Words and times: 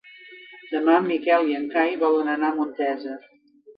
Demà 0.69 0.95
en 1.01 1.05
Miquel 1.11 1.51
i 1.51 1.55
en 1.59 1.67
Cai 1.75 1.93
volen 2.05 2.33
anar 2.37 2.51
a 2.51 2.59
Montesa. 2.63 3.19